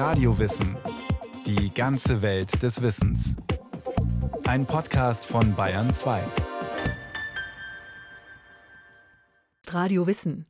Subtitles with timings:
[0.00, 0.76] Radiowissen.
[1.44, 3.36] Die ganze Welt des Wissens.
[4.44, 6.22] Ein Podcast von Bayern 2.
[9.68, 10.46] Radio Wissen.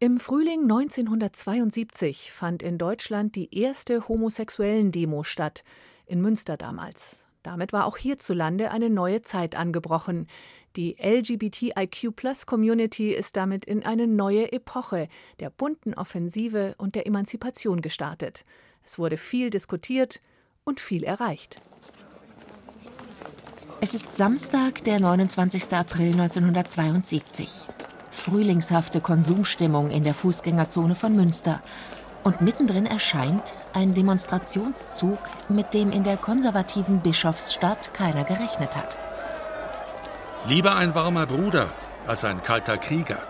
[0.00, 5.62] Im Frühling 1972 fand in Deutschland die erste Homosexuellen-Demo statt,
[6.06, 7.24] in Münster damals.
[7.44, 10.26] Damit war auch hierzulande eine neue Zeit angebrochen.
[10.74, 15.06] Die LGBTIQ-Plus-Community ist damit in eine neue Epoche
[15.38, 18.44] der bunten Offensive und der Emanzipation gestartet.
[18.90, 20.22] Es wurde viel diskutiert
[20.64, 21.60] und viel erreicht.
[23.82, 25.70] Es ist Samstag, der 29.
[25.74, 27.50] April 1972.
[28.10, 31.62] Frühlingshafte Konsumstimmung in der Fußgängerzone von Münster.
[32.24, 35.18] Und mittendrin erscheint ein Demonstrationszug,
[35.50, 38.96] mit dem in der konservativen Bischofsstadt keiner gerechnet hat.
[40.46, 41.74] Lieber ein warmer Bruder
[42.06, 43.22] als ein kalter Krieger.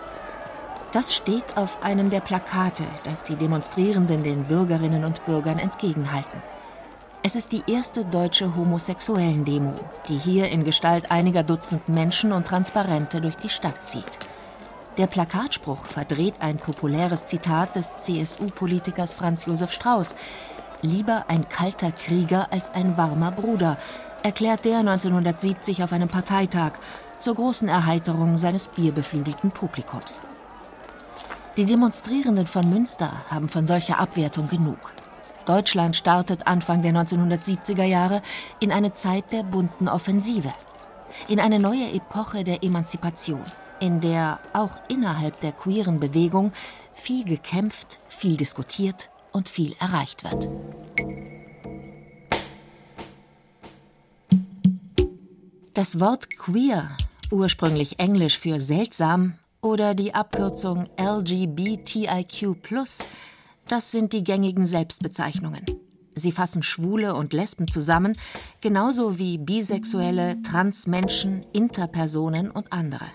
[0.91, 6.41] Das steht auf einem der Plakate, das die Demonstrierenden den Bürgerinnen und Bürgern entgegenhalten.
[7.21, 9.75] Es ist die erste deutsche Homosexuellen-Demo,
[10.07, 14.03] die hier in Gestalt einiger Dutzend Menschen und Transparente durch die Stadt zieht.
[14.97, 20.15] Der Plakatspruch verdreht ein populäres Zitat des CSU-Politikers Franz Josef Strauß.
[20.81, 23.77] Lieber ein kalter Krieger als ein warmer Bruder,
[24.23, 26.71] erklärt der 1970 auf einem Parteitag
[27.19, 30.23] zur großen Erheiterung seines bierbeflügelten Publikums.
[31.57, 34.93] Die Demonstrierenden von Münster haben von solcher Abwertung genug.
[35.45, 38.21] Deutschland startet Anfang der 1970er Jahre
[38.59, 40.53] in eine Zeit der bunten Offensive,
[41.27, 43.43] in eine neue Epoche der Emanzipation,
[43.79, 46.53] in der auch innerhalb der queeren Bewegung
[46.93, 50.47] viel gekämpft, viel diskutiert und viel erreicht wird.
[55.73, 56.95] Das Wort queer,
[57.31, 62.57] ursprünglich englisch für seltsam, oder die Abkürzung LGBTIQ,
[63.67, 65.65] das sind die gängigen Selbstbezeichnungen.
[66.15, 68.17] Sie fassen Schwule und Lesben zusammen,
[68.61, 73.05] genauso wie Bisexuelle, Transmenschen, Interpersonen und andere.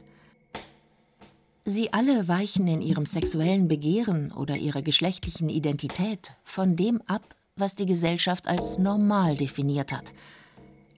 [1.67, 7.75] Sie alle weichen in ihrem sexuellen Begehren oder ihrer geschlechtlichen Identität von dem ab, was
[7.75, 10.13] die Gesellschaft als normal definiert hat.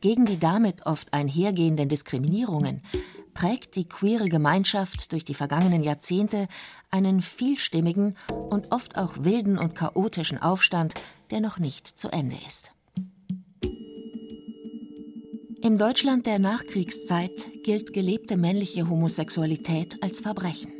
[0.01, 2.83] Gegen die damit oft einhergehenden Diskriminierungen
[3.35, 6.49] prägt die queere Gemeinschaft durch die vergangenen Jahrzehnte
[6.91, 8.17] einen vielstimmigen
[8.51, 10.95] und oft auch wilden und chaotischen Aufstand,
[11.31, 12.71] der noch nicht zu Ende ist.
[15.63, 20.76] Im Deutschland der Nachkriegszeit gilt gelebte männliche Homosexualität als Verbrechen.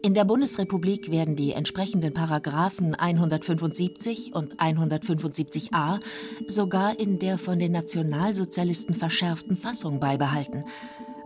[0.00, 5.98] In der Bundesrepublik werden die entsprechenden Paragraphen 175 und 175a
[6.46, 10.64] sogar in der von den Nationalsozialisten verschärften Fassung beibehalten.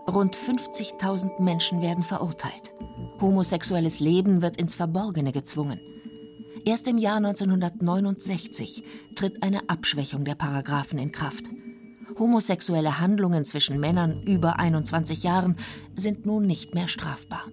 [0.09, 2.73] Rund 50.000 Menschen werden verurteilt.
[3.21, 5.79] Homosexuelles Leben wird ins Verborgene gezwungen.
[6.65, 8.85] Erst im Jahr 1969
[9.15, 11.45] tritt eine Abschwächung der Paragraphen in Kraft.
[12.19, 15.57] Homosexuelle Handlungen zwischen Männern über 21 Jahren
[15.95, 17.45] sind nun nicht mehr strafbar.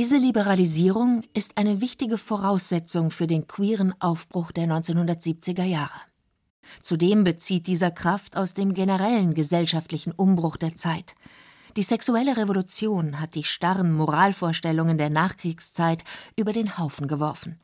[0.00, 6.00] Diese Liberalisierung ist eine wichtige Voraussetzung für den queeren Aufbruch der 1970er Jahre.
[6.80, 11.14] Zudem bezieht dieser Kraft aus dem generellen gesellschaftlichen Umbruch der Zeit.
[11.76, 16.02] Die sexuelle Revolution hat die starren Moralvorstellungen der Nachkriegszeit
[16.34, 17.60] über den Haufen geworfen.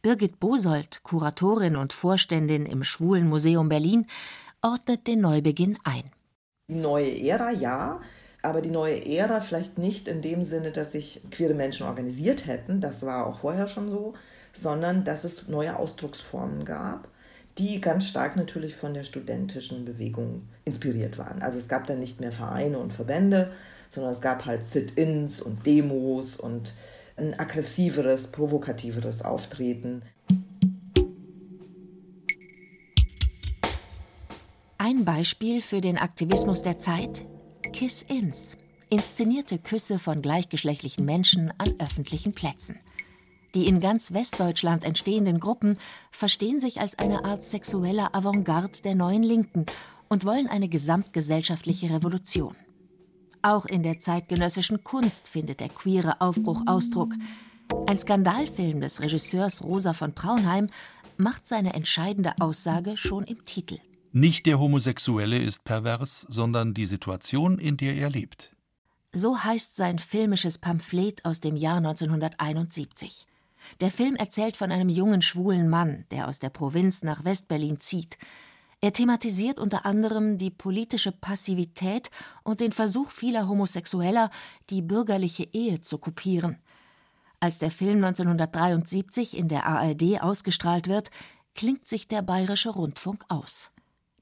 [0.00, 4.06] Birgit Bosold, Kuratorin und Vorständin im Schwulen Museum Berlin,
[4.62, 6.10] ordnet den Neubeginn ein.
[6.68, 8.00] Neue Ära, ja,
[8.46, 12.80] aber die neue Ära vielleicht nicht in dem Sinne, dass sich queere Menschen organisiert hätten,
[12.80, 14.14] das war auch vorher schon so,
[14.52, 17.08] sondern dass es neue Ausdrucksformen gab
[17.58, 21.42] die ganz stark natürlich von der studentischen Bewegung inspiriert waren.
[21.42, 23.52] Also es gab dann nicht mehr Vereine und Verbände,
[23.88, 26.74] sondern es gab halt Sit-ins und Demos und
[27.16, 30.02] ein aggressiveres, provokativeres Auftreten.
[34.76, 37.24] Ein Beispiel für den Aktivismus der Zeit:
[37.76, 38.56] Kiss-ins.
[38.88, 42.78] Inszenierte Küsse von gleichgeschlechtlichen Menschen an öffentlichen Plätzen.
[43.54, 45.76] Die in ganz Westdeutschland entstehenden Gruppen
[46.10, 49.66] verstehen sich als eine Art sexueller Avantgarde der neuen Linken
[50.08, 52.56] und wollen eine gesamtgesellschaftliche Revolution.
[53.42, 57.12] Auch in der zeitgenössischen Kunst findet der queere Aufbruch Ausdruck.
[57.86, 60.70] Ein Skandalfilm des Regisseurs Rosa von Braunheim
[61.18, 63.76] macht seine entscheidende Aussage schon im Titel.
[64.18, 68.50] Nicht der Homosexuelle ist pervers, sondern die Situation, in der er lebt.
[69.12, 73.26] So heißt sein filmisches Pamphlet aus dem Jahr 1971.
[73.82, 78.16] Der Film erzählt von einem jungen schwulen Mann, der aus der Provinz nach Westberlin zieht.
[78.80, 82.10] Er thematisiert unter anderem die politische Passivität
[82.42, 84.30] und den Versuch vieler Homosexueller,
[84.70, 86.56] die bürgerliche Ehe zu kopieren.
[87.38, 91.10] Als der Film 1973 in der ARD ausgestrahlt wird,
[91.54, 93.72] klingt sich der bayerische Rundfunk aus.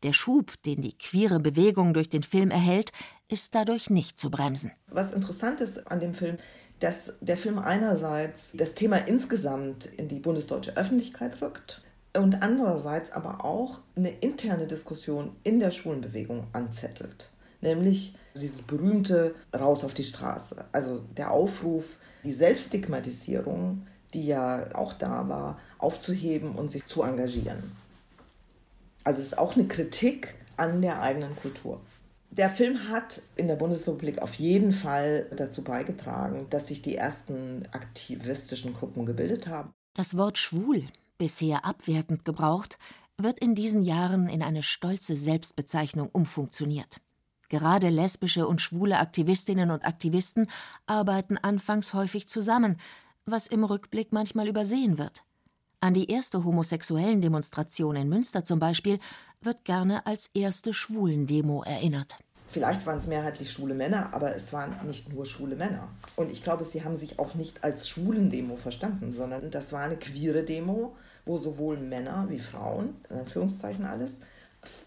[0.05, 2.93] Der Schub, den die queere Bewegung durch den Film erhält,
[3.29, 4.71] ist dadurch nicht zu bremsen.
[4.89, 6.37] Was interessant ist an dem Film,
[6.79, 11.81] dass der Film einerseits das Thema insgesamt in die bundesdeutsche Öffentlichkeit rückt
[12.13, 17.31] und andererseits aber auch eine interne Diskussion in der Schwulenbewegung anzettelt.
[17.63, 20.67] Nämlich dieses berühmte Raus auf die Straße.
[20.73, 27.63] Also der Aufruf, die Selbststigmatisierung, die ja auch da war, aufzuheben und sich zu engagieren.
[29.05, 31.81] Also es ist auch eine Kritik an der eigenen Kultur.
[32.31, 37.65] Der Film hat in der Bundesrepublik auf jeden Fall dazu beigetragen, dass sich die ersten
[37.71, 39.71] aktivistischen Gruppen gebildet haben.
[39.95, 40.85] Das Wort schwul,
[41.17, 42.79] bisher abwertend gebraucht,
[43.17, 47.01] wird in diesen Jahren in eine stolze Selbstbezeichnung umfunktioniert.
[47.49, 50.49] Gerade lesbische und schwule Aktivistinnen und Aktivisten
[50.87, 52.81] arbeiten anfangs häufig zusammen,
[53.27, 55.23] was im Rückblick manchmal übersehen wird.
[55.85, 58.99] An die erste homosexuellen Demonstration in Münster zum Beispiel
[59.43, 62.17] wird gerne als erste Schwulendemo erinnert.
[62.49, 65.89] Vielleicht waren es mehrheitlich schwule Männer, aber es waren nicht nur schwule Männer.
[66.17, 69.97] Und ich glaube, sie haben sich auch nicht als Schwulendemo verstanden, sondern das war eine
[69.97, 70.97] queere Demo,
[71.27, 74.21] wo sowohl Männer wie Frauen, in Anführungszeichen alles,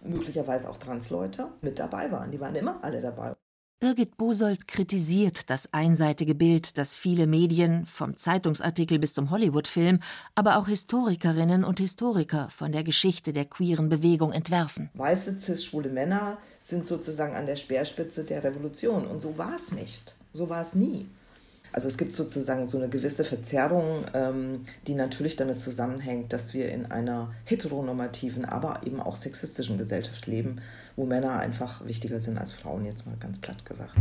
[0.02, 2.32] möglicherweise auch Transleute mit dabei waren.
[2.32, 3.36] Die waren immer alle dabei.
[3.80, 10.00] Birgit Bosold kritisiert das einseitige Bild, das viele Medien, vom Zeitungsartikel bis zum Hollywood-Film,
[10.34, 14.90] aber auch Historikerinnen und Historiker von der Geschichte der queeren Bewegung entwerfen.
[14.96, 19.06] Weiße, cis-schwule Männer sind sozusagen an der Speerspitze der Revolution.
[19.06, 20.16] Und so war es nicht.
[20.34, 21.06] So war es nie.
[21.72, 26.72] Also es gibt sozusagen so eine gewisse Verzerrung, ähm, die natürlich damit zusammenhängt, dass wir
[26.72, 30.62] in einer heteronormativen, aber eben auch sexistischen Gesellschaft leben,
[30.98, 33.96] wo Männer einfach wichtiger sind als Frauen, jetzt mal ganz platt gesagt.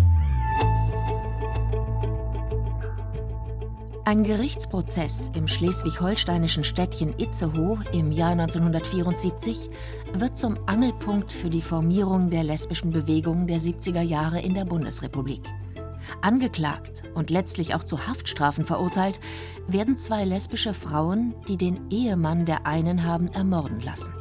[4.06, 9.68] Ein Gerichtsprozess im schleswig-holsteinischen Städtchen Itzehoe im Jahr 1974
[10.14, 15.42] wird zum Angelpunkt für die Formierung der lesbischen Bewegung der 70er Jahre in der Bundesrepublik.
[16.22, 19.20] Angeklagt und letztlich auch zu Haftstrafen verurteilt
[19.66, 24.14] werden zwei lesbische Frauen, die den Ehemann der einen haben ermorden lassen.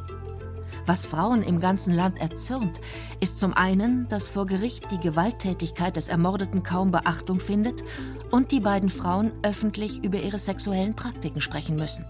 [0.86, 2.80] Was Frauen im ganzen Land erzürnt,
[3.18, 7.82] ist zum einen, dass vor Gericht die Gewalttätigkeit des Ermordeten kaum Beachtung findet
[8.30, 12.04] und die beiden Frauen öffentlich über ihre sexuellen Praktiken sprechen müssen.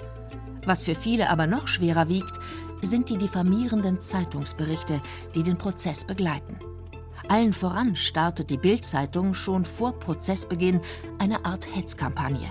[0.67, 2.39] Was für viele aber noch schwerer wiegt,
[2.83, 5.01] sind die diffamierenden Zeitungsberichte,
[5.35, 6.59] die den Prozess begleiten.
[7.29, 10.83] Allen voran startet die Bild-Zeitung schon vor Prozessbeginn
[11.19, 12.51] eine Art Hetzkampagne.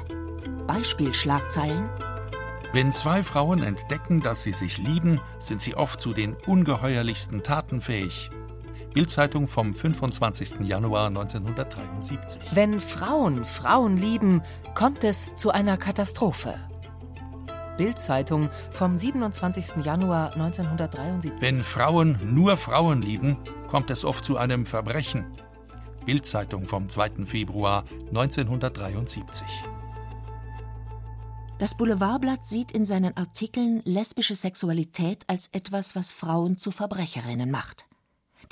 [0.65, 1.87] Beispielschlagzeilen
[2.75, 7.79] wenn zwei Frauen entdecken, dass sie sich lieben, sind sie oft zu den ungeheuerlichsten Taten
[7.79, 8.29] fähig.
[8.93, 10.59] Bildzeitung vom 25.
[10.59, 12.41] Januar 1973.
[12.51, 14.41] Wenn Frauen Frauen lieben,
[14.73, 16.55] kommt es zu einer Katastrophe.
[17.77, 19.77] Bildzeitung vom 27.
[19.81, 21.31] Januar 1973.
[21.39, 23.37] Wenn Frauen nur Frauen lieben,
[23.69, 25.23] kommt es oft zu einem Verbrechen.
[26.05, 27.25] Bildzeitung vom 2.
[27.25, 29.45] Februar 1973.
[31.57, 37.85] Das Boulevardblatt sieht in seinen Artikeln lesbische Sexualität als etwas, was Frauen zu Verbrecherinnen macht.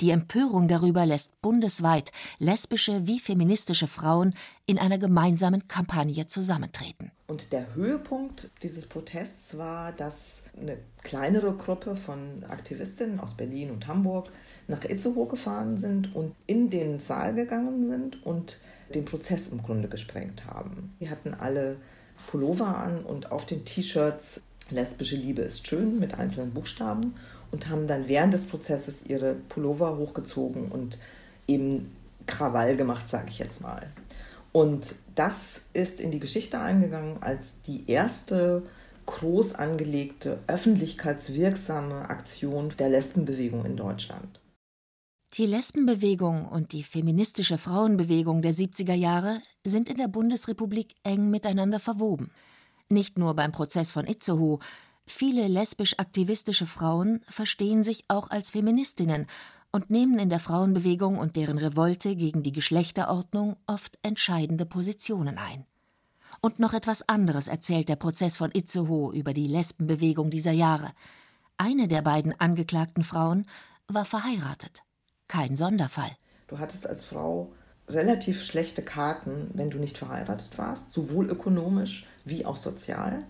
[0.00, 4.34] Die Empörung darüber lässt bundesweit lesbische wie feministische Frauen
[4.64, 7.12] in einer gemeinsamen Kampagne zusammentreten.
[7.26, 13.86] Und der Höhepunkt dieses Protests war, dass eine kleinere Gruppe von Aktivistinnen aus Berlin und
[13.86, 14.30] Hamburg
[14.66, 18.60] nach Itzehoe gefahren sind und in den Saal gegangen sind und
[18.94, 20.96] den Prozess im Grunde gesprengt haben.
[21.00, 21.76] Die hatten alle
[22.28, 27.14] Pullover an und auf den T-Shirts lesbische Liebe ist schön mit einzelnen Buchstaben
[27.50, 30.98] und haben dann während des Prozesses ihre Pullover hochgezogen und
[31.46, 31.90] eben
[32.26, 33.86] Krawall gemacht, sage ich jetzt mal.
[34.52, 38.62] Und das ist in die Geschichte eingegangen als die erste
[39.06, 44.40] groß angelegte, öffentlichkeitswirksame Aktion der Lesbenbewegung in Deutschland.
[45.36, 51.80] Die Lesbenbewegung und die feministische Frauenbewegung der 70er Jahre sind in der Bundesrepublik eng miteinander
[51.80, 52.30] verwoben.
[52.88, 54.60] Nicht nur beim Prozess von Itzehoe,
[55.08, 59.26] viele lesbisch-aktivistische Frauen verstehen sich auch als Feministinnen
[59.72, 65.66] und nehmen in der Frauenbewegung und deren Revolte gegen die Geschlechterordnung oft entscheidende Positionen ein.
[66.42, 70.92] Und noch etwas anderes erzählt der Prozess von Itzehoe über die Lesbenbewegung dieser Jahre.
[71.56, 73.48] Eine der beiden angeklagten Frauen
[73.88, 74.84] war verheiratet
[75.28, 76.10] kein Sonderfall.
[76.48, 77.52] Du hattest als Frau
[77.88, 83.24] relativ schlechte Karten, wenn du nicht verheiratet warst, sowohl ökonomisch wie auch sozial.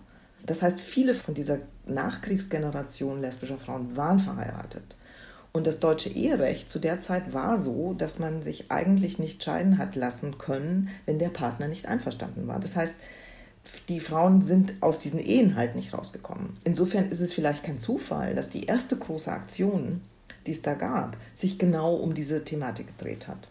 [0.45, 4.95] Das heißt, viele von dieser Nachkriegsgeneration lesbischer Frauen waren verheiratet.
[5.51, 9.77] Und das deutsche Eherecht zu der Zeit war so, dass man sich eigentlich nicht scheiden
[9.77, 12.59] hat lassen können, wenn der Partner nicht einverstanden war.
[12.59, 12.95] Das heißt,
[13.87, 16.57] die Frauen sind aus diesen Ehen halt nicht rausgekommen.
[16.63, 20.01] Insofern ist es vielleicht kein Zufall, dass die erste große Aktion,
[20.45, 23.49] die es da gab, sich genau um diese Thematik gedreht hat.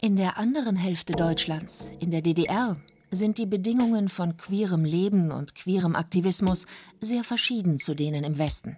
[0.00, 2.76] In der anderen Hälfte Deutschlands, in der DDR,
[3.10, 6.66] sind die Bedingungen von queerem Leben und queerem Aktivismus
[7.00, 8.76] sehr verschieden zu denen im Westen.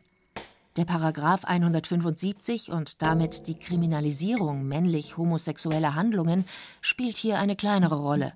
[0.77, 6.45] Der Paragraph 175 und damit die Kriminalisierung männlich-homosexueller Handlungen
[6.83, 8.35] spielt hier eine kleinere Rolle.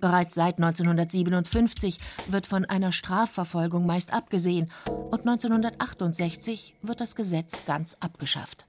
[0.00, 7.96] Bereits seit 1957 wird von einer Strafverfolgung meist abgesehen und 1968 wird das Gesetz ganz
[7.98, 8.66] abgeschafft.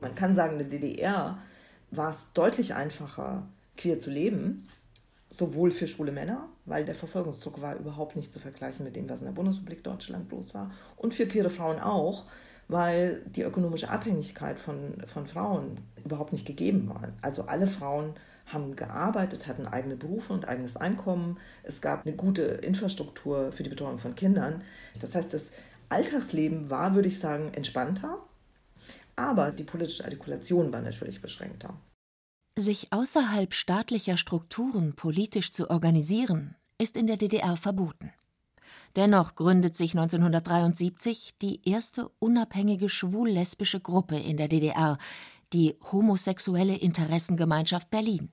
[0.00, 1.38] Man kann sagen, in der DDR
[1.90, 3.46] war es deutlich einfacher,
[3.76, 4.66] queer zu leben,
[5.30, 9.20] sowohl für schwule Männer, weil der Verfolgungsdruck war überhaupt nicht zu vergleichen mit dem, was
[9.20, 12.26] in der Bundesrepublik Deutschland los war, und für queere Frauen auch,
[12.68, 17.08] weil die ökonomische Abhängigkeit von, von Frauen überhaupt nicht gegeben war.
[17.22, 18.14] Also alle Frauen
[18.46, 21.38] haben gearbeitet, hatten eigene Berufe und eigenes Einkommen.
[21.62, 24.62] Es gab eine gute Infrastruktur für die Betreuung von Kindern.
[25.00, 25.50] Das heißt, das
[25.88, 28.18] Alltagsleben war, würde ich sagen, entspannter
[29.16, 31.74] aber die politische Artikulation war natürlich beschränkter.
[32.56, 38.12] Sich außerhalb staatlicher Strukturen politisch zu organisieren, ist in der DDR verboten.
[38.96, 44.98] Dennoch gründet sich 1973 die erste unabhängige schwul-lesbische Gruppe in der DDR,
[45.52, 48.30] die Homosexuelle Interessengemeinschaft Berlin.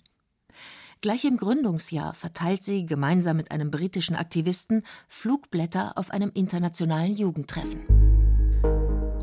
[1.01, 7.81] Gleich im Gründungsjahr verteilt sie gemeinsam mit einem britischen Aktivisten Flugblätter auf einem internationalen Jugendtreffen.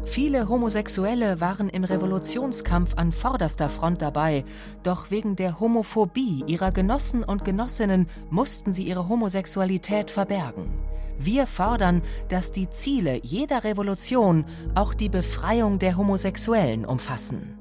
[0.07, 4.45] Viele Homosexuelle waren im Revolutionskampf an vorderster Front dabei,
[4.83, 10.71] doch wegen der Homophobie ihrer Genossen und Genossinnen mussten sie ihre Homosexualität verbergen.
[11.19, 17.56] Wir fordern, dass die Ziele jeder Revolution auch die Befreiung der Homosexuellen umfassen.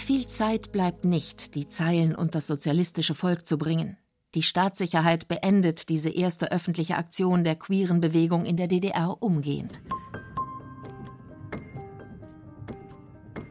[0.00, 3.96] Viel Zeit bleibt nicht, die Zeilen und das sozialistische Volk zu bringen.
[4.34, 9.80] Die Staatssicherheit beendet diese erste öffentliche Aktion der queeren Bewegung in der DDR umgehend.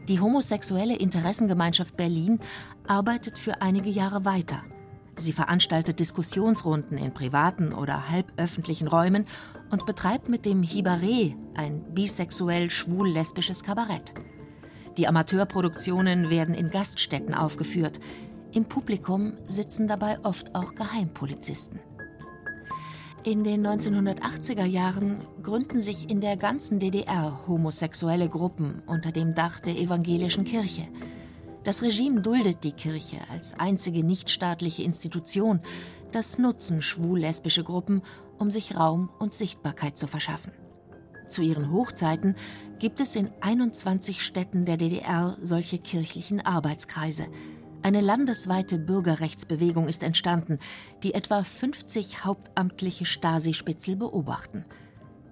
[0.10, 2.40] Die homosexuelle Interessengemeinschaft Berlin
[2.86, 4.64] arbeitet für einige Jahre weiter.
[5.16, 9.26] Sie veranstaltet Diskussionsrunden in privaten oder halböffentlichen Räumen
[9.70, 14.14] und betreibt mit dem Hibaré ein bisexuell-schwul-lesbisches Kabarett.
[15.00, 18.02] Die Amateurproduktionen werden in Gaststätten aufgeführt.
[18.52, 21.80] Im Publikum sitzen dabei oft auch Geheimpolizisten.
[23.24, 29.62] In den 1980er Jahren gründen sich in der ganzen DDR homosexuelle Gruppen unter dem Dach
[29.62, 30.90] der evangelischen Kirche.
[31.64, 35.62] Das Regime duldet die Kirche als einzige nichtstaatliche Institution.
[36.12, 38.02] Das nutzen schwul-lesbische Gruppen,
[38.38, 40.52] um sich Raum und Sichtbarkeit zu verschaffen.
[41.30, 42.36] Zu ihren Hochzeiten
[42.80, 47.28] gibt es in 21 Städten der DDR solche kirchlichen Arbeitskreise–
[47.82, 50.60] eine landesweite Bürgerrechtsbewegung ist entstanden,
[51.02, 54.66] die etwa 50 hauptamtliche Stasi-Spitzel beobachten.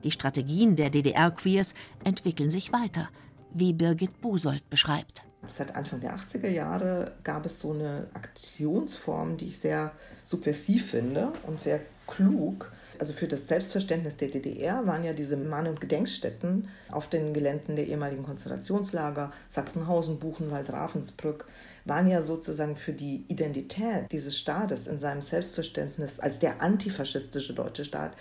[0.04, 1.74] Die Strategien der DDR-Queers
[2.06, 3.10] entwickeln sich weiter,
[3.54, 5.24] wie Birgit Busold beschreibt.
[5.50, 9.92] Seit Anfang der 80er Jahre gab es so eine Aktionsform, die ich sehr
[10.24, 12.72] subversiv finde und sehr klug.
[13.00, 17.75] Also für das Selbstverständnis der DDR waren ja diese Mahn- und Gedenkstätten auf den Geländen
[17.75, 21.46] der ehemaligen Konzentrationslager, Sachsenhausen, Buchenwald, Ravensbrück,
[21.86, 27.86] waren ja sozusagen für die Identität dieses Staates in seinem Selbstverständnis als der antifaschistische deutsche
[27.86, 28.13] Staat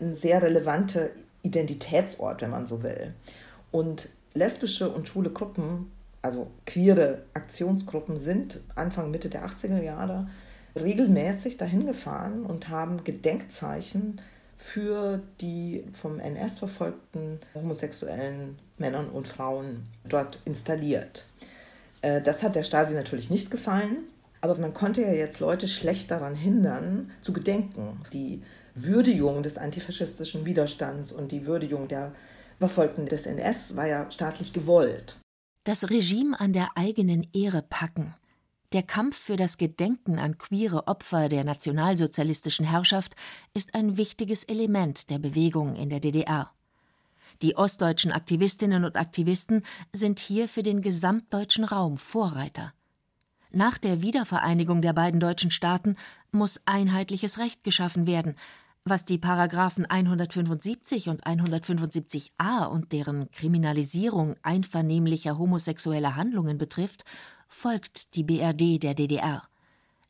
[0.00, 1.10] ein sehr relevanter
[1.42, 3.14] Identitätsort, wenn man so will.
[3.70, 5.90] Und lesbische und schwule Gruppen,
[6.22, 10.28] also queere Aktionsgruppen, sind Anfang, Mitte der 80er Jahre
[10.74, 14.20] regelmäßig dahin gefahren und haben Gedenkzeichen
[14.56, 21.26] für die vom NS verfolgten homosexuellen Männern und Frauen dort installiert.
[22.02, 23.98] Äh, das hat der Stasi natürlich nicht gefallen,
[24.40, 28.00] aber man konnte ja jetzt Leute schlecht daran hindern, zu gedenken.
[28.12, 28.42] Die
[28.74, 32.12] Würdigung des antifaschistischen Widerstands und die Würdigung der
[32.58, 35.16] Verfolgten des NS war ja staatlich gewollt.
[35.64, 38.14] Das Regime an der eigenen Ehre packen,
[38.72, 43.14] der Kampf für das Gedenken an queere Opfer der nationalsozialistischen Herrschaft
[43.54, 46.52] ist ein wichtiges Element der Bewegung in der DDR.
[47.40, 52.74] Die ostdeutschen Aktivistinnen und Aktivisten sind hier für den gesamtdeutschen Raum Vorreiter.
[53.50, 55.96] Nach der Wiedervereinigung der beiden deutschen Staaten
[56.30, 58.36] muss einheitliches Recht geschaffen werden,
[58.84, 67.04] was die Paragraphen 175 und 175a und deren Kriminalisierung einvernehmlicher homosexueller Handlungen betrifft,
[67.48, 69.42] folgt die BRD der DDR.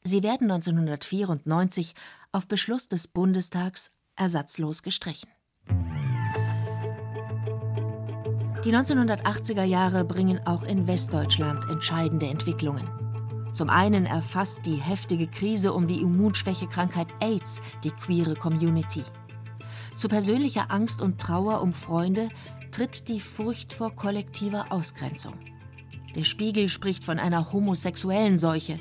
[0.04, 1.94] Sie werden 1994
[2.32, 5.30] auf Beschluss des Bundestags ersatzlos gestrichen.
[8.64, 12.88] Die 1980er Jahre bringen auch in Westdeutschland entscheidende Entwicklungen.
[13.52, 19.04] Zum einen erfasst die heftige Krise um die Immunschwächekrankheit AIDS die queere Community.
[19.96, 22.28] Zu persönlicher Angst und Trauer um Freunde
[22.70, 25.34] tritt die Furcht vor kollektiver Ausgrenzung.
[26.14, 28.78] Der Spiegel spricht von einer homosexuellen Seuche.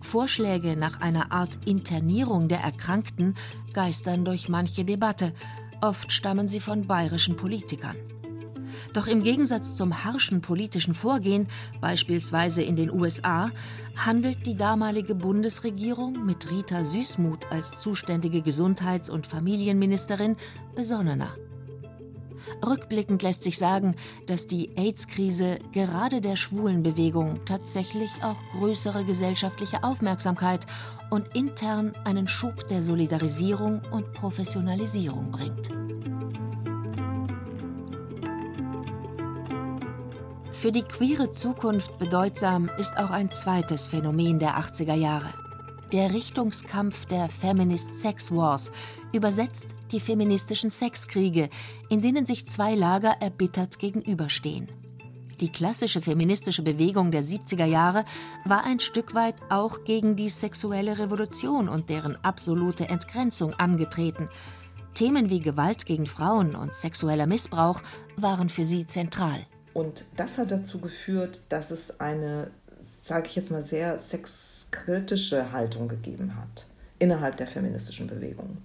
[0.00, 3.34] Vorschläge nach einer Art Internierung der Erkrankten
[3.72, 5.32] geistern durch manche Debatte.
[5.80, 7.96] Oft stammen sie von bayerischen Politikern.
[8.92, 11.48] Doch im Gegensatz zum harschen politischen Vorgehen,
[11.80, 13.50] beispielsweise in den USA,
[13.96, 20.36] handelt die damalige Bundesregierung mit Rita Süßmuth als zuständige Gesundheits- und Familienministerin
[20.74, 21.34] besonnener.
[22.64, 30.66] Rückblickend lässt sich sagen, dass die AIDS-Krise gerade der Schwulenbewegung tatsächlich auch größere gesellschaftliche Aufmerksamkeit
[31.10, 35.68] und intern einen Schub der Solidarisierung und Professionalisierung bringt.
[40.52, 45.41] Für die queere Zukunft bedeutsam ist auch ein zweites Phänomen der 80er Jahre.
[45.92, 48.72] Der Richtungskampf der Feminist Sex Wars,
[49.12, 51.50] übersetzt die feministischen Sexkriege,
[51.90, 54.68] in denen sich zwei Lager erbittert gegenüberstehen.
[55.40, 58.06] Die klassische feministische Bewegung der 70er Jahre
[58.46, 64.30] war ein Stück weit auch gegen die sexuelle Revolution und deren absolute Entgrenzung angetreten.
[64.94, 67.82] Themen wie Gewalt gegen Frauen und sexueller Missbrauch
[68.16, 69.46] waren für sie zentral.
[69.74, 72.50] Und das hat dazu geführt, dass es eine,
[73.02, 76.66] sage ich jetzt mal, sehr sexkritische Haltung gegeben hat
[76.98, 78.58] innerhalb der feministischen Bewegung.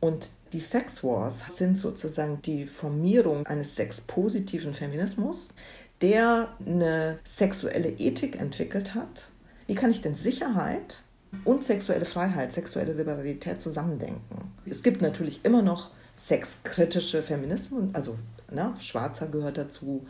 [0.00, 5.48] Und die Sex Wars sind sozusagen die Formierung eines sexpositiven Feminismus,
[6.02, 9.26] der eine sexuelle Ethik entwickelt hat.
[9.66, 10.98] Wie kann ich denn Sicherheit
[11.44, 14.52] und sexuelle Freiheit, sexuelle Liberalität zusammendenken?
[14.66, 18.18] Es gibt natürlich immer noch sexkritische Feminismen, also
[18.52, 18.74] Ne?
[18.80, 20.06] Schwarzer gehört dazu.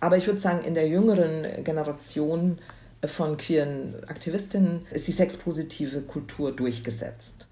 [0.00, 2.58] Aber ich würde sagen, in der jüngeren Generation
[3.04, 7.46] von queeren Aktivistinnen ist die sexpositive Kultur durchgesetzt.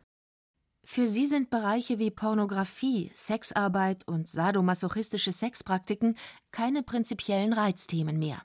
[0.84, 6.16] Für sie sind Bereiche wie Pornografie, Sexarbeit und sadomasochistische Sexpraktiken
[6.50, 8.42] keine prinzipiellen Reizthemen mehr.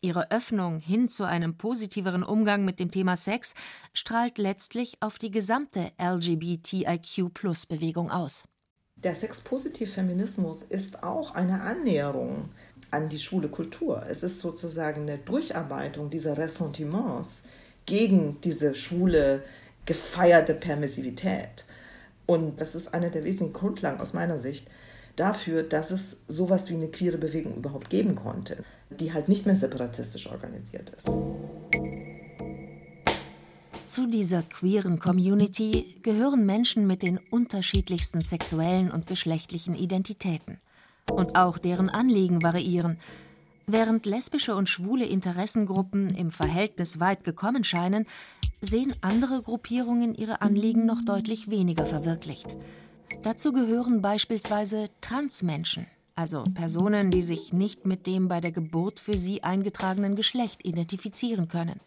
[0.00, 3.54] Ihre Öffnung hin zu einem positiveren Umgang mit dem Thema Sex
[3.92, 8.44] strahlt letztlich auf die gesamte LGBTIQ-Plus-Bewegung aus.
[8.96, 12.50] Der Sexpositiv-Feminismus ist auch eine Annäherung
[12.92, 14.04] an die schwule Kultur.
[14.08, 17.42] Es ist sozusagen eine Durcharbeitung dieser Ressentiments
[17.86, 19.42] gegen diese schwule,
[19.86, 21.64] gefeierte Permissivität.
[22.26, 24.68] Und das ist eine der wesentlichen Grundlagen aus meiner Sicht
[25.16, 29.56] dafür, dass es sowas wie eine queere Bewegung überhaupt geben konnte, die halt nicht mehr
[29.56, 31.08] separatistisch organisiert ist.
[33.86, 40.60] Zu dieser queeren Community gehören Menschen mit den unterschiedlichsten sexuellen und geschlechtlichen Identitäten.
[41.10, 42.98] Und auch deren Anliegen variieren.
[43.66, 48.06] Während lesbische und schwule Interessengruppen im Verhältnis weit gekommen scheinen,
[48.60, 52.56] sehen andere Gruppierungen ihre Anliegen noch deutlich weniger verwirklicht.
[53.22, 55.86] Dazu gehören beispielsweise Transmenschen,
[56.16, 61.48] also Personen, die sich nicht mit dem bei der Geburt für sie eingetragenen Geschlecht identifizieren
[61.48, 61.80] können.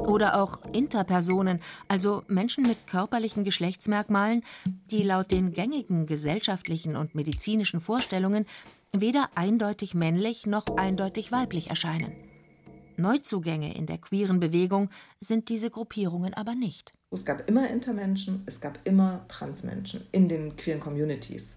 [0.00, 4.42] Oder auch Interpersonen, also Menschen mit körperlichen Geschlechtsmerkmalen,
[4.90, 8.46] die laut den gängigen gesellschaftlichen und medizinischen Vorstellungen
[8.92, 12.12] weder eindeutig männlich noch eindeutig weiblich erscheinen.
[12.96, 16.92] Neuzugänge in der queeren Bewegung sind diese Gruppierungen aber nicht.
[17.10, 21.56] Es gab immer Intermenschen, es gab immer Transmenschen in den queeren Communities.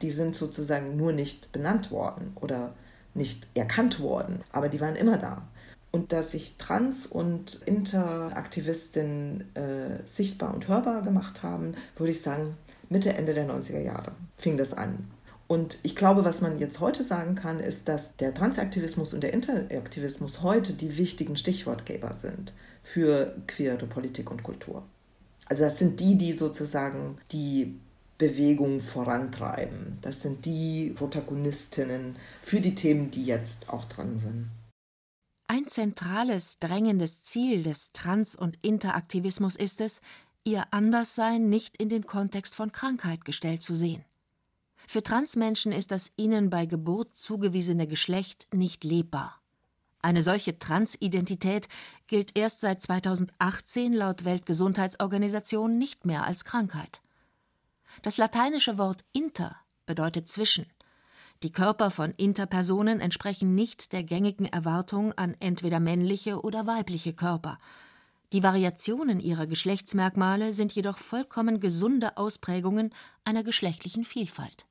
[0.00, 2.74] Die sind sozusagen nur nicht benannt worden oder
[3.14, 5.46] nicht erkannt worden, aber die waren immer da
[5.92, 12.56] und dass sich Trans- und Interaktivistinnen äh, sichtbar und hörbar gemacht haben, würde ich sagen,
[12.88, 15.10] Mitte, Ende der 90er Jahre fing das an.
[15.46, 19.34] Und ich glaube, was man jetzt heute sagen kann, ist, dass der Transaktivismus und der
[19.34, 24.82] Interaktivismus heute die wichtigen Stichwortgeber sind für queere Politik und Kultur.
[25.46, 27.78] Also das sind die, die sozusagen die
[28.16, 29.98] Bewegung vorantreiben.
[30.00, 34.48] Das sind die Protagonistinnen für die Themen, die jetzt auch dran sind.
[35.46, 40.00] Ein zentrales, drängendes Ziel des Trans- und Interaktivismus ist es,
[40.44, 44.04] ihr Anderssein nicht in den Kontext von Krankheit gestellt zu sehen.
[44.86, 49.40] Für Transmenschen ist das ihnen bei Geburt zugewiesene Geschlecht nicht lebbar.
[50.00, 51.68] Eine solche Transidentität
[52.08, 57.00] gilt erst seit 2018 laut Weltgesundheitsorganisation nicht mehr als Krankheit.
[58.02, 60.66] Das lateinische Wort inter bedeutet zwischen
[61.42, 67.58] die Körper von Interpersonen entsprechen nicht der gängigen Erwartung an entweder männliche oder weibliche Körper.
[68.32, 74.66] Die Variationen ihrer Geschlechtsmerkmale sind jedoch vollkommen gesunde Ausprägungen einer geschlechtlichen Vielfalt.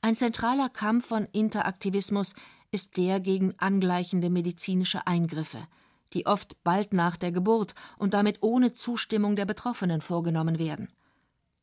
[0.00, 2.34] Ein zentraler Kampf von Interaktivismus
[2.72, 5.68] ist der gegen angleichende medizinische Eingriffe,
[6.14, 10.88] die oft bald nach der Geburt und damit ohne Zustimmung der Betroffenen vorgenommen werden.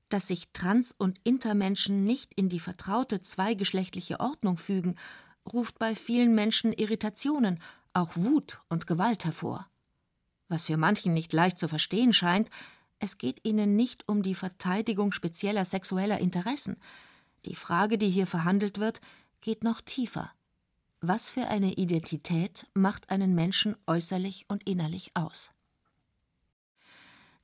[0.09, 4.95] Dass sich Trans- und Intermenschen nicht in die vertraute zweigeschlechtliche Ordnung fügen,
[5.51, 7.61] ruft bei vielen Menschen Irritationen,
[7.93, 9.67] auch Wut und Gewalt hervor.
[10.47, 12.49] Was für manchen nicht leicht zu verstehen scheint,
[12.99, 16.77] es geht ihnen nicht um die Verteidigung spezieller sexueller Interessen.
[17.45, 18.99] Die Frage, die hier verhandelt wird,
[19.41, 20.31] geht noch tiefer.
[21.01, 25.51] Was für eine Identität macht einen Menschen äußerlich und innerlich aus?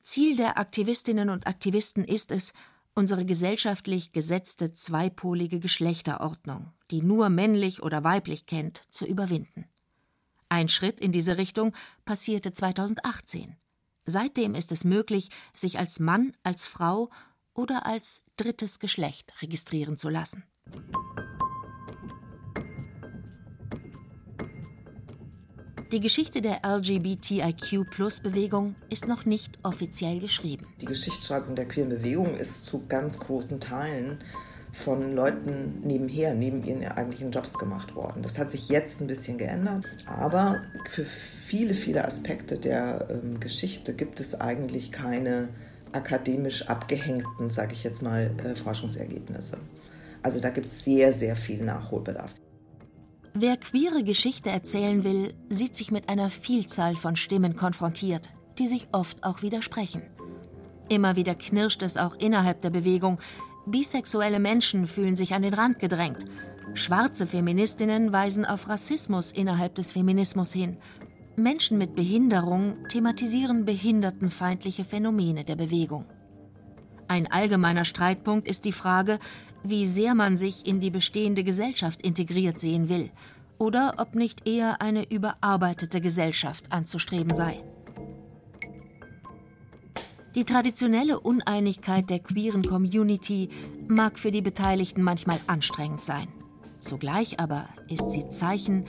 [0.06, 2.54] Ziel der Aktivistinnen und Aktivisten ist es,
[2.94, 9.66] unsere gesellschaftlich gesetzte zweipolige Geschlechterordnung, die nur männlich oder weiblich kennt, zu überwinden.
[10.48, 13.58] Ein Schritt in diese Richtung passierte 2018.
[14.06, 17.10] Seitdem ist es möglich, sich als Mann, als Frau
[17.56, 20.44] oder als drittes Geschlecht registrieren zu lassen.
[25.96, 30.68] Die Geschichte der LGBTIQ-Plus-Bewegung ist noch nicht offiziell geschrieben.
[30.82, 34.18] Die Geschichtsschreibung der queeren Bewegung ist zu ganz großen Teilen
[34.74, 38.24] von Leuten nebenher, neben ihren eigentlichen Jobs gemacht worden.
[38.24, 43.94] Das hat sich jetzt ein bisschen geändert, aber für viele, viele Aspekte der ähm, Geschichte
[43.94, 45.48] gibt es eigentlich keine
[45.94, 49.60] akademisch abgehängten, sage ich jetzt mal, äh, Forschungsergebnisse.
[50.24, 52.34] Also da gibt es sehr, sehr viel Nachholbedarf.
[53.38, 58.88] Wer queere Geschichte erzählen will, sieht sich mit einer Vielzahl von Stimmen konfrontiert, die sich
[58.94, 60.04] oft auch widersprechen.
[60.88, 63.20] Immer wieder knirscht es auch innerhalb der Bewegung.
[63.66, 66.24] Bisexuelle Menschen fühlen sich an den Rand gedrängt.
[66.76, 70.78] Schwarze Feministinnen weisen auf Rassismus innerhalb des Feminismus hin.
[71.36, 76.06] Menschen mit Behinderung thematisieren behindertenfeindliche Phänomene der Bewegung.
[77.10, 79.20] Ein allgemeiner Streitpunkt ist die Frage,
[79.70, 83.12] wie sehr man sich in die bestehende Gesellschaft integriert sehen will
[83.58, 87.64] oder ob nicht eher eine überarbeitete Gesellschaft anzustreben sei.
[90.36, 93.50] Die traditionelle Uneinigkeit der queeren Community
[93.88, 96.28] mag für die Beteiligten manchmal anstrengend sein.
[96.80, 98.86] Zugleich aber ist sie Zeichen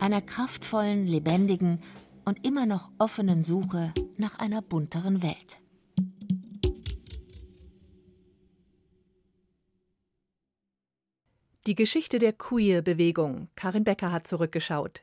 [0.00, 1.80] einer kraftvollen, lebendigen
[2.24, 5.60] und immer noch offenen Suche nach einer bunteren Welt.
[11.68, 13.48] Die Geschichte der Queer-Bewegung.
[13.54, 15.02] Karin Becker hat zurückgeschaut.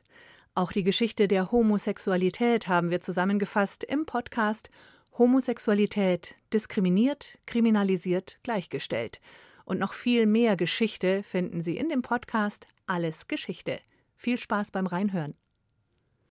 [0.56, 4.68] Auch die Geschichte der Homosexualität haben wir zusammengefasst im Podcast
[5.16, 9.20] Homosexualität diskriminiert, kriminalisiert, gleichgestellt.
[9.64, 13.78] Und noch viel mehr Geschichte finden Sie in dem Podcast Alles Geschichte.
[14.16, 15.36] Viel Spaß beim Reinhören.